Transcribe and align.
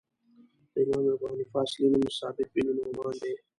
د 0.73 0.75
امام 0.83 1.05
ابو 1.15 1.25
حنیفه 1.31 1.57
اصلی 1.65 1.87
نوم 1.93 2.03
ثابت 2.19 2.47
بن 2.53 2.67
نعمان 2.77 3.13
دی. 3.21 3.33